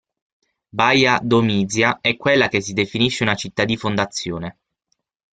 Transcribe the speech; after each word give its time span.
Baia 0.77 1.13
Domizia 1.33 1.89
é 2.01 2.15
quella 2.17 2.47
che 2.47 2.59
si 2.59 2.73
definisce 2.73 3.21
una 3.21 3.35
città 3.35 3.65
di 3.65 3.77
fondazione. 3.77 4.57